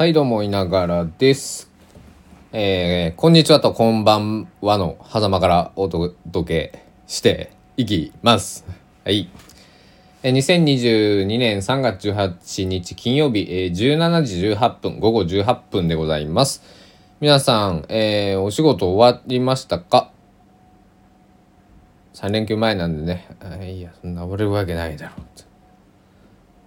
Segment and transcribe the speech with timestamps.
[0.00, 1.70] はい、どうも、いながらです。
[2.52, 6.14] えー、こんにちはとこんばんはの狭間からお届
[6.72, 8.64] けしていきます。
[9.04, 9.28] はい。
[10.22, 16.62] え2022年3月18日金曜日、えー17時18分、午後18分でございます。
[17.20, 20.12] 皆さん、えーお仕事終わりましたか
[22.14, 25.26] ?3 連休前なんでね、あいや、そんな終わるわけないだろう。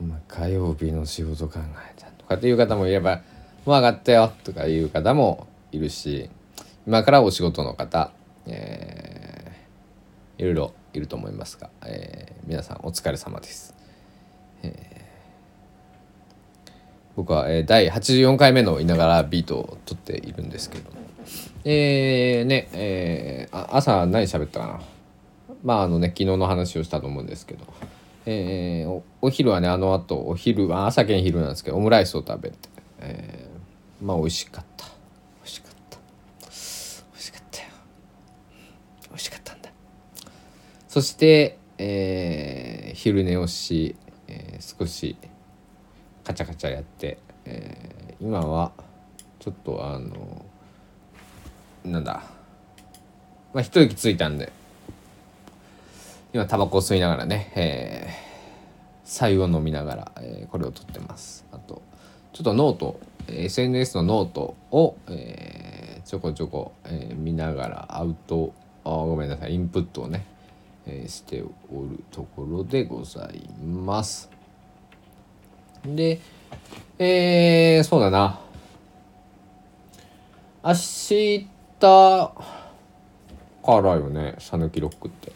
[0.02, 3.21] お前火曜日の仕事考えたとかっていう方もいれば
[3.66, 6.30] 「もう上がったよ」とかいう方もいるし
[6.88, 8.12] 今からお仕事の方、
[8.48, 9.34] えー
[10.40, 13.73] いろいろいると思いますが、えー皆さんお疲れ様です。
[14.64, 15.04] えー
[17.16, 20.90] 僕は、えー第84回目の「いながらビート」を撮っているんですけど。
[20.92, 20.98] も
[21.64, 24.81] えー、ねえーあ朝何喋ったかな。
[25.64, 27.66] まああのね昨日の話をしたと思うんですけど、
[28.26, 32.58] えーおお昼はねあのあとお昼は朝兼昼なんですけどオムライスを食べて、
[33.00, 34.86] えーまあ美味しかった。
[34.86, 34.91] 美
[35.44, 35.98] 味しかった。
[36.42, 36.58] 美味
[37.23, 37.67] しかったよ。
[39.09, 39.70] 美味しかったんだ。
[40.88, 43.95] そして、えー昼寝をし、
[44.28, 45.16] えー少し
[46.23, 48.72] カチャカチャやって、えー今は
[49.40, 50.45] ちょっとあの
[51.86, 52.23] なんだ。
[53.53, 54.52] まあ一息ついたんで
[56.34, 61.45] 今タバコ吸いながらね、えー、白湯を飲みながら、えーこれを撮ってます。
[61.52, 61.84] あと
[62.34, 68.52] ちょっとノート SNS のノートを、えーちょこちょこ、えー見ながらアウト
[68.84, 70.25] あごめんなさいインプットをね、
[70.88, 74.28] えーしておるところでございます。
[75.86, 76.20] で
[76.97, 78.40] えー、そうだな。
[80.64, 81.47] 明日
[81.80, 82.34] か
[83.81, 85.31] らよね讃岐ロックって。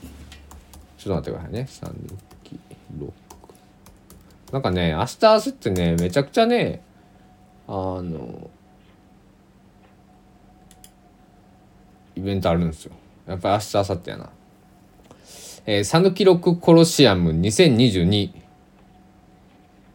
[0.98, 1.68] ちょっと待ってくださいね。
[1.68, 1.96] 讃
[2.44, 2.60] 岐
[3.00, 3.14] ロック
[4.54, 6.82] なんかね明日明後日ねめちゃくちゃね
[7.68, 8.50] あの
[12.16, 12.94] イベントあるんですよ。
[13.28, 14.30] やっぱり明日明後日やな。
[15.66, 18.32] えー讃岐ロックコロシアム2022、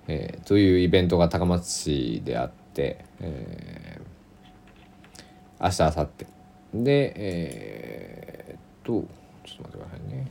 [0.07, 4.03] えーというイベントが高松市であって、えー
[5.65, 6.27] 明日明後日。
[6.85, 9.09] でえーっと
[9.45, 10.31] ちょっと待ってくださいね。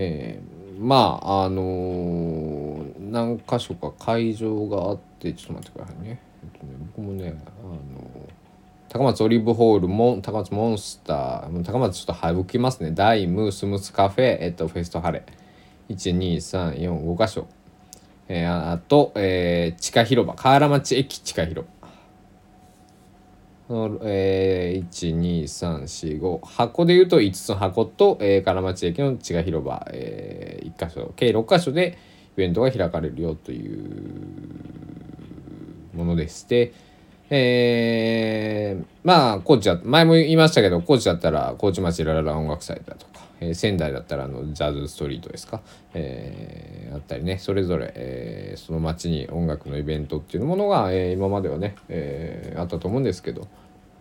[0.00, 7.78] えーまああのー何箇所か会場があってちょっと待ってくださいね,、えっとね僕もねあのー
[8.90, 12.90] 高松オリーブホールも高松モンスター高松ちょっと省きますね。
[12.92, 15.24] ダイムスムスカフェ、えっと、フェストハレ。
[15.90, 17.46] 12345箇所、
[18.28, 20.34] えーああと、えー地下広場。
[20.34, 21.77] 河原町駅地下広場。
[23.74, 31.98] のえー、12345箱でいうと5つの箱と、えー、唐町駅の地下広場、えー、1箇所計6箇所で
[32.36, 33.84] イベントが開かれるよという
[35.94, 36.72] ものでして、
[37.30, 45.60] えーまあ高知は前も言いましたけど高知だったら高知町ラララ音楽祭だとか、えー仙台だったらあのジャズストリートですか、
[45.94, 53.46] えーあったりねそれぞれ、えーその町に音楽のイベントっていうものが、えー今まではね、えーあったと思うんですけど、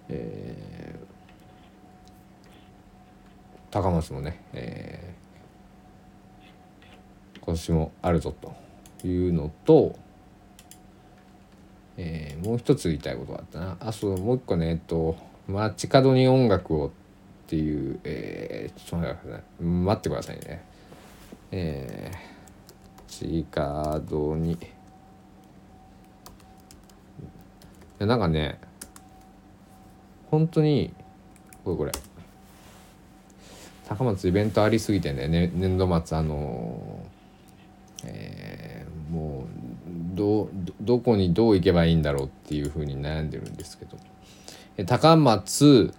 [0.10, 1.08] えー
[3.70, 5.18] 高松もね、えー
[7.42, 8.56] 今年もあるぞと
[9.08, 9.96] いうのと、
[11.98, 13.78] えーもう一つ言いたいことがあったな。
[13.80, 16.92] あそうもう一個ねえっと「街角に音楽を」っ
[17.48, 20.64] ていう、えーちょっと待ってください待ってくださいね。
[21.52, 24.54] えー、街角に。
[24.54, 24.58] い
[28.00, 28.60] やなんかね
[30.30, 30.94] 本当に
[31.64, 31.92] これこれ。
[33.88, 38.47] 高松イベントありすぎてねね年度末あのーえー
[40.18, 40.50] ど
[40.82, 43.98] どこにどう行けばいいんだろうっていうふうに悩んでるんですけど。
[44.86, 45.94] 高松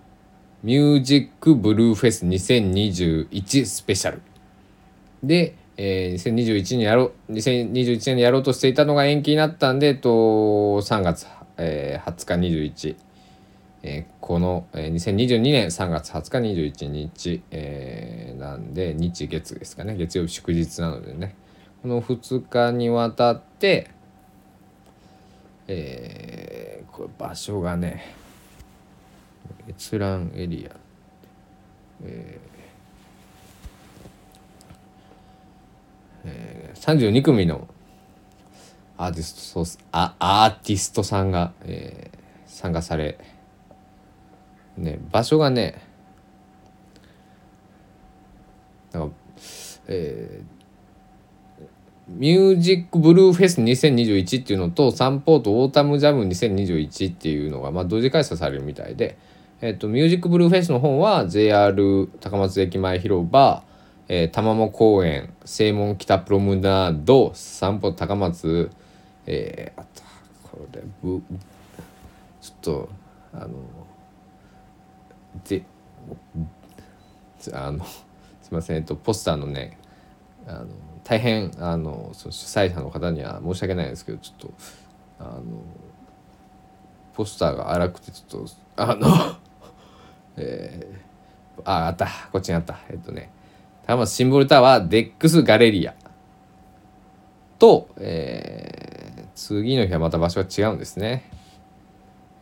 [0.63, 4.23] ミュージックブルーフェス2021スペシャル。
[5.23, 10.11] で、えー2021にやろう2021年にやろうとしていたのが延期になったんで、と、
[10.81, 11.27] 3月、
[11.57, 12.97] えー20日21
[13.83, 19.97] えーこの、えー2022年3月20日21日、えーなんで日月ですかね。
[19.97, 21.35] 月曜日祝日なのでね。
[21.83, 23.91] この2日にわたって、
[25.69, 28.15] えーこれ場所がね
[29.69, 30.77] 閲覧エリア、
[32.03, 32.49] えー
[36.25, 37.69] えー32組の
[38.97, 43.19] アーティストそうあアーティストさんが、えー参加され
[44.77, 45.81] ね場所がね
[48.91, 49.17] なんか
[49.87, 50.58] えー
[52.09, 59.19] ミュージックブルーフェス2021っていうのとサンポートオータムジャム2021っていうのが、まあ、同時開催されるみたいで、
[59.61, 63.63] えっと、ミュージックブルーフェスの方は JR 高松駅前広場、
[64.09, 68.71] えー、玉藻公園正門北プロムナード散歩高松
[69.31, 70.03] えー、あと
[70.43, 71.23] これぶ
[72.41, 72.89] ちょっと
[73.35, 73.49] あの
[75.47, 75.63] で
[77.53, 79.78] あのすいませんえっとポスターのね
[80.49, 80.67] あの
[81.05, 84.55] 大変あのその主催者の方には申し訳ないですけどちょっと
[85.21, 85.43] あの
[87.15, 89.09] ポスターが荒くてちょっとあの
[90.37, 92.07] えー、ああった。
[92.33, 92.79] こっちにあった。
[92.89, 93.31] えっとね。
[93.87, 95.95] 高松シンボルタワーデックスガレリア。
[97.59, 101.29] と、えー、次の日はまた場所が違うんですね。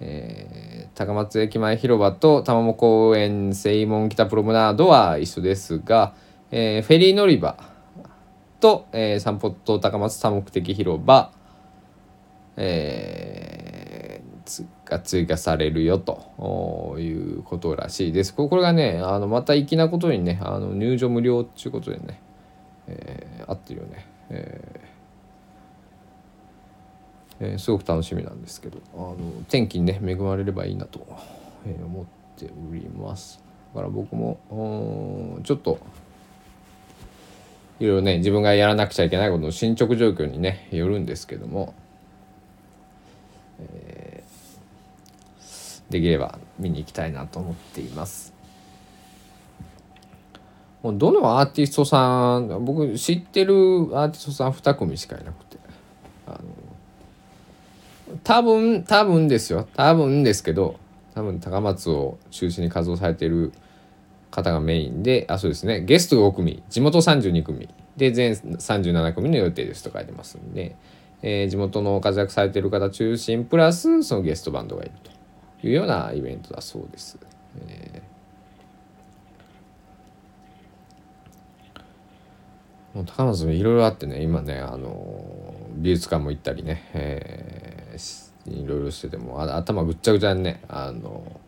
[0.00, 6.14] えー、高松駅前広場と玉藻公園正門北プロムナードは一緒ですが、
[6.50, 7.75] えー、フェリー乗り場。
[8.60, 11.32] と、えー、散歩と高松多目的広場、
[12.56, 18.34] えー、が追加されるよということらしいです。
[18.34, 22.20] これがねあのまた粋なことにねあの入場無料っていうことでね、
[22.88, 24.06] えー、合ってるよね。
[24.30, 24.96] えー
[27.40, 29.16] えー、すごく楽しみなんですけどあの
[29.48, 31.06] 天気にね恵まれればいいなと、
[31.66, 32.06] えー、思っ
[32.36, 33.42] ております
[33.74, 35.78] だから僕もちょっと
[37.78, 41.74] いろいろね自分がやらなくちゃいけないことの進捗状況にねよるんですけども、
[43.60, 48.34] えー、できれば見に行きたいなと思っています。
[50.82, 55.58] もうどのアーティストさん僕知ってるアーティストさん2組しかいなくて。
[56.26, 56.38] あの
[58.22, 59.68] 多分多分ですよ。
[59.74, 60.76] 多分ですけど
[61.14, 63.52] 多分高松を中心に活動されている
[64.36, 65.80] 方がメインであそうですね。
[65.80, 66.62] ゲスト5組。
[66.68, 67.68] 地元32組。
[67.96, 70.76] で全37組の予定ですと書いてますんで、
[71.22, 77.18] えー、地元の活躍されてる方中心プラスそのゲストバンドがいるというようなイベントだそうです。
[77.66, 91.40] えー、もう高松もいろいろあってね今ねあの美術館も行ったりね、えー、いろいろしてても頭ぐっちゃぐちゃにねあの、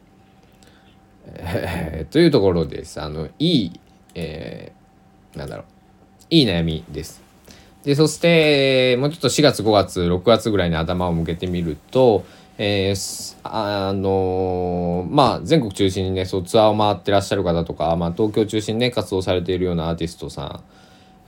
[1.37, 3.01] えー、というところです。
[3.01, 3.81] あのいい、
[4.15, 5.67] えー、なんだろう。
[6.31, 7.23] いい悩みです。
[7.85, 12.25] でそしてもうちょっと4月5月6月ぐらいに頭を向けてみると、
[12.59, 20.65] えー、あのー、まあ全国中心にねそうツアーを回ってらっしゃる方とか、まあ、東京中心にね活動されているようなアーティストさん、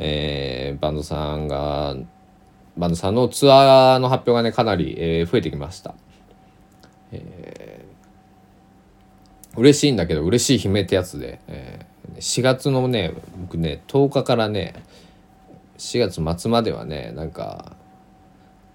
[0.01, 1.97] えー、バンドさんが
[2.77, 5.95] バンドさんのツアーの発表がねかなり、えー、増えてきました、
[7.13, 7.80] えー、
[9.57, 14.75] 嬉しいんだけど嬉しい悲鳴ってやつで、えー、4月のね僕ね10日からね
[15.79, 17.77] 4月末まではねなんか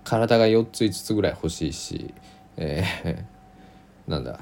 [0.03, 2.13] 体が4つ5つぐらい欲しいし、
[2.57, 4.39] えー、 なんだ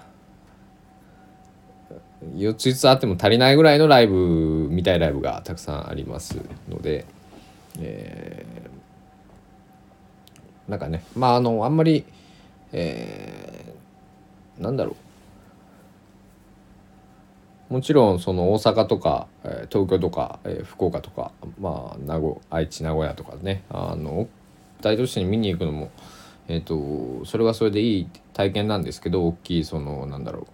[2.36, 6.38] 4つ5つあっても足りないぐらいのライブ見たいライブがたくさんあります
[6.70, 7.06] ので、
[7.80, 12.06] えー、なんかねまああのあんまり、
[12.72, 15.13] えー、なんだろう。
[17.74, 24.28] もちろんその大阪とか、え東京とか、え福岡とか、まあ、名古愛知名古屋とかねあの
[24.82, 25.90] 大都市に見に行くのも、
[26.48, 30.46] えーと、それはそれでいい体験なんですけど大きいそのなんだろ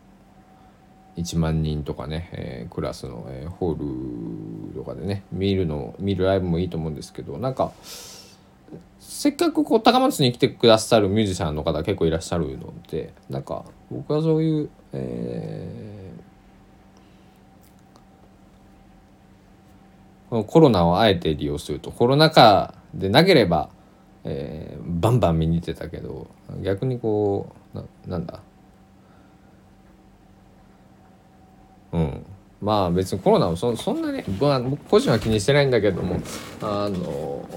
[1.17, 7.73] う1万人とかね、えー、クラスの、えー、ホールとかでね見るの見るライブもいいと思うんですけどなんか
[9.01, 15.88] せっかくこう高松に来てくださるミュージシャンの方結構いらっしゃるのでなんか僕はそういう、えー
[20.29, 21.91] コロナをあえて利用すると。
[21.91, 23.69] コロナ禍でなければ、
[24.23, 26.27] えー、バンバン見に行ってたけど
[26.61, 28.41] 逆にこうななんだ？
[31.91, 32.25] うん。
[32.61, 36.19] まあ別にコロナもそそんなに、まあ、僕個人は気にしてないんだけども
[36.61, 37.47] あの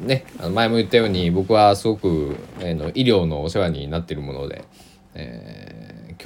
[0.00, 4.64] ね前も言ったように僕はすごく、えー、の医療のお世話になってるもので、
[5.14, 5.57] えー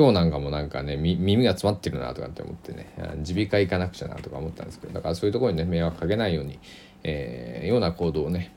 [0.02, 6.58] 今日なんかもなんかね耳が詰まってるなとかって思ってね耳鼻科行かなくちゃなとか思ったんですけどだからそういうところにね迷惑かけないように、
[7.04, 8.52] えー、ような行動をね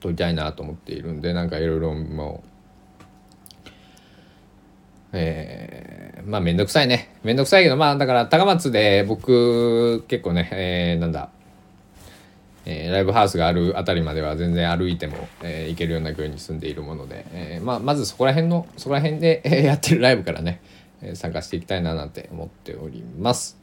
[0.00, 2.48] 取りたいなと思っているんでなんかいろいろもう
[5.14, 7.14] えー、まあめんどくさいね。
[7.22, 11.28] めんどくさいけどまあだから高松で僕結構ね、えー、なんだ
[12.64, 20.60] えー、ライブハウスがある辺りまでは全然歩いても、えー、行けるような距離に住んでいるもので、えーまあ、まずそこら辺のそこら辺で、えー、やってるライブからね、
[21.00, 23.58] えー、参加していきたいななんて思っております。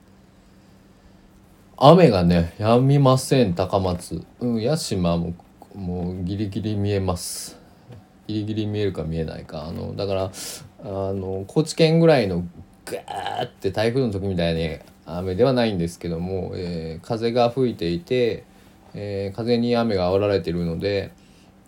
[1.77, 4.25] 雨がねやみません高松。
[4.41, 5.33] うん屋島も
[5.73, 7.57] もうギリギリ見えます。
[8.27, 9.65] ギリギリ見えるか見えないか。
[9.65, 10.29] あのだからあ
[10.83, 12.43] の高知県ぐらいの
[12.85, 18.43] ガーって台風の時みたいに雨ではないんですけども、えー、風が吹いていて、
[18.93, 21.11] えー、風に雨が煽られているので、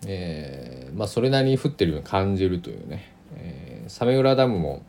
[0.06, 4.82] えー、まあ、それなりに降ってるように感じるというね、え早明浦ダムも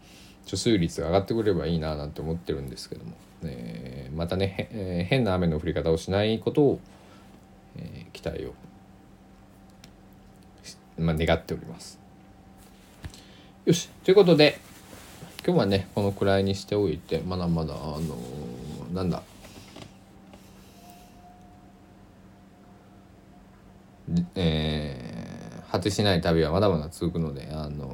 [0.45, 3.11] 貯水率が上がってくればいいななんて思ってるんですけども、
[3.43, 6.79] えまたね、え変な雨の降り方をしないことを、
[7.77, 8.53] え期待を、
[10.97, 11.99] まあ、願っております。
[13.65, 13.89] よし。
[14.03, 14.59] ということで
[15.45, 19.23] 今日はねこのくらいにしておいてまだまだあのー、なんだ
[24.35, 27.89] えー、果てしない旅はまだまだ続くのであの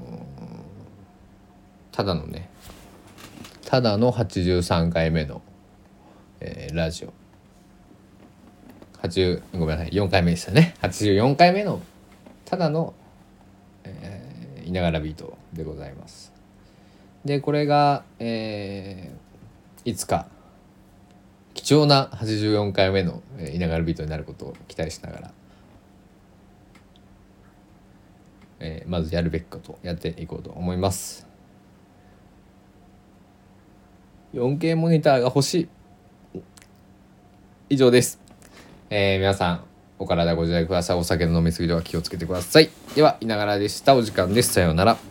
[1.92, 2.50] ー、ただのね
[3.66, 5.42] ただの83回目の、
[6.40, 7.14] えー、ラジオ。
[9.04, 10.76] 80ごめんなさい4回目でしたね。
[10.82, 11.82] 84回目の
[12.46, 12.94] ただの、
[13.84, 16.34] えー、いながらビートでございます。
[17.24, 20.28] でこれが、えー、いつか
[21.54, 23.22] 貴重な84回目の
[23.54, 25.32] 「いながらビート」になることを期待しながら、
[28.70, 31.28] えー、まずやるべきことやっていこうと思います。
[34.34, 35.70] 4K モニターが欲しい。
[37.72, 38.20] 以上です、
[38.90, 39.64] えー、皆さん
[40.00, 40.98] お体ご自愛ください。
[40.98, 42.70] お酒の飲み過ぎでは気をつけてください。
[42.96, 43.96] ではいながらでした。
[43.96, 44.54] お時間です。
[44.54, 45.09] さようなら。